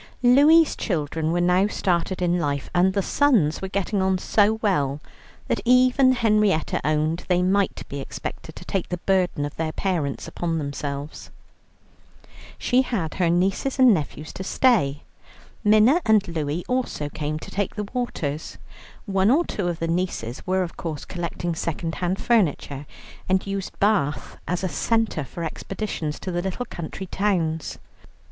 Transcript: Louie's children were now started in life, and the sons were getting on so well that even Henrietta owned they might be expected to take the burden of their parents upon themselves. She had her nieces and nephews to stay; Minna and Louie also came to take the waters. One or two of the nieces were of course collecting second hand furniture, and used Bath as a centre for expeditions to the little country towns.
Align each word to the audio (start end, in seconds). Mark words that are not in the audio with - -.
Louie's 0.23 0.75
children 0.75 1.31
were 1.31 1.39
now 1.39 1.67
started 1.67 2.23
in 2.23 2.39
life, 2.39 2.71
and 2.73 2.93
the 2.93 3.03
sons 3.03 3.61
were 3.61 3.67
getting 3.67 4.01
on 4.01 4.17
so 4.17 4.53
well 4.63 4.99
that 5.47 5.61
even 5.63 6.13
Henrietta 6.13 6.81
owned 6.83 7.23
they 7.27 7.43
might 7.43 7.87
be 7.87 7.99
expected 8.01 8.55
to 8.55 8.65
take 8.65 8.89
the 8.89 8.97
burden 8.97 9.45
of 9.45 9.55
their 9.57 9.71
parents 9.71 10.27
upon 10.27 10.57
themselves. 10.57 11.29
She 12.57 12.81
had 12.81 13.13
her 13.21 13.29
nieces 13.29 13.77
and 13.77 13.93
nephews 13.93 14.33
to 14.33 14.43
stay; 14.43 15.03
Minna 15.63 16.01
and 16.03 16.27
Louie 16.27 16.63
also 16.67 17.07
came 17.07 17.37
to 17.37 17.51
take 17.51 17.75
the 17.75 17.87
waters. 17.93 18.57
One 19.05 19.29
or 19.29 19.45
two 19.45 19.67
of 19.67 19.77
the 19.77 19.87
nieces 19.87 20.47
were 20.47 20.63
of 20.63 20.77
course 20.77 21.05
collecting 21.05 21.53
second 21.53 21.93
hand 22.01 22.19
furniture, 22.19 22.87
and 23.29 23.45
used 23.45 23.77
Bath 23.79 24.39
as 24.47 24.63
a 24.63 24.67
centre 24.67 25.23
for 25.23 25.43
expeditions 25.43 26.19
to 26.21 26.31
the 26.31 26.41
little 26.41 26.65
country 26.65 27.05
towns. 27.05 27.77